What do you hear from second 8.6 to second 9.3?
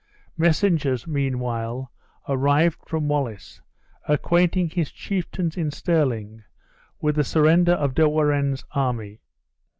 army.